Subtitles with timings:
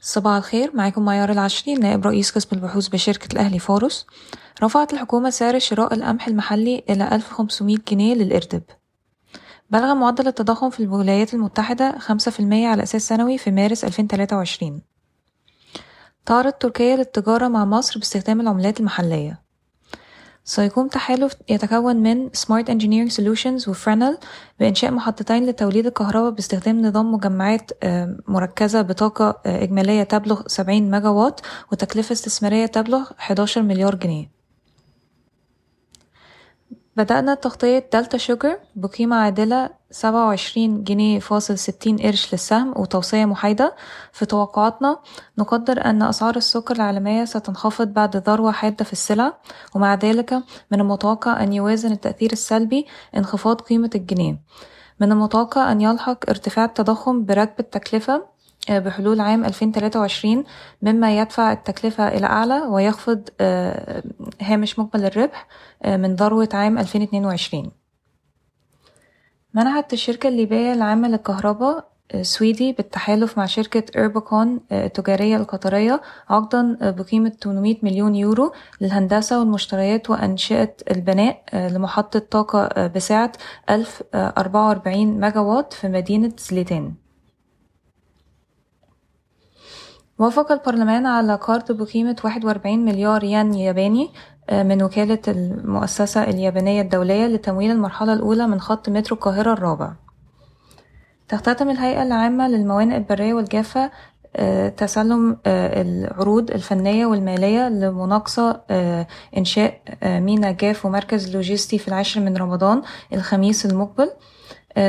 [0.00, 4.06] صباح الخير معاكم معيار العشري نائب رئيس قسم البحوث بشركة الأهلي فارس
[4.62, 8.62] رفعت الحكومة سعر شراء القمح المحلي إلى 1500 جنيه للإردب
[9.70, 14.82] بلغ معدل التضخم في الولايات المتحدة 5% على أساس سنوي في مارس 2023
[16.26, 19.45] تعرض تركيا للتجارة مع مصر باستخدام العملات المحلية.
[20.48, 24.18] سيقوم تحالف يتكون من Smart Engineering Solutions وفرينل
[24.60, 27.70] بإنشاء محطتين لتوليد الكهرباء باستخدام نظام مجمعات
[28.28, 31.40] مركزة بطاقة إجمالية تبلغ 70 ميجا وات
[31.72, 34.30] وتكلفة استثمارية تبلغ 11 مليار جنيه.
[36.96, 43.74] بدأنا تغطية Delta Sugar بقيمة عادلة سبعة وعشرين جنيه فاصل ستين قرش للسهم وتوصية محايدة.
[44.12, 44.98] في توقعاتنا
[45.38, 49.38] نقدر أن أسعار السكر العالمية ستنخفض بعد ذروة حادة في السلع
[49.74, 50.32] ومع ذلك
[50.70, 52.86] من المتوقع أن يوازن التأثير السلبي
[53.16, 54.40] انخفاض قيمة الجنيه.
[55.00, 58.26] من المتوقع أن يلحق ارتفاع التضخم بركب التكلفة
[58.70, 60.44] بحلول عام 2023
[60.82, 63.28] مما يدفع التكلفة إلى أعلى ويخفض
[64.40, 65.46] هامش مقبل الربح
[65.86, 67.85] من ذروة عام 2022
[69.54, 71.88] منحت الشركة الليبية العامة للكهرباء
[72.22, 80.74] سويدي بالتحالف مع شركة إيربوكون التجارية القطرية عقدا بقيمة 800 مليون يورو للهندسة والمشتريات وأنشئة
[80.90, 83.32] البناء لمحطة طاقة بسعة
[83.70, 86.94] 1044 ميجا وات في مدينة زليتان.
[90.18, 94.10] وافق البرلمان على قرض بقيمة 41 مليار ين ياباني
[94.52, 99.92] من وكالة المؤسسة اليابانية الدولية لتمويل المرحلة الأولى من خط مترو القاهرة الرابع.
[101.28, 103.90] تختتم الهيئة العامة للموانئ البرية والجافة
[104.76, 108.60] تسلم العروض الفنية والمالية لمناقصة
[109.36, 114.10] إنشاء ميناء جاف ومركز لوجستي في العاشر من رمضان الخميس المقبل.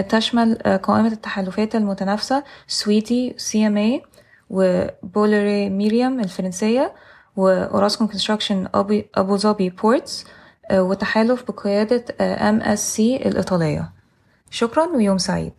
[0.09, 4.03] تشمل قائمة التحالفات المتنافسة سويدي CMA
[4.49, 6.93] و Bolloré Meridiam الفرنسية
[7.37, 8.67] و Orascom Construction
[9.15, 10.25] Abu Dhabi Ports
[10.71, 13.91] وتحالف بقيادة MSC الإيطالية.
[14.49, 15.53] شكرا ويوم سعيد.